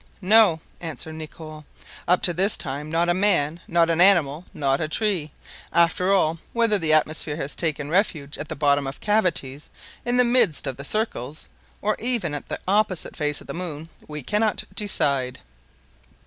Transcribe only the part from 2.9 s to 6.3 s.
a man, not an animal, not a tree! After